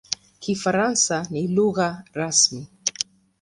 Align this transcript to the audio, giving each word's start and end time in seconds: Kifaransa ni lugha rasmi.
Kifaransa 0.45 1.15
ni 1.31 1.43
lugha 1.57 1.89
rasmi. 2.19 2.67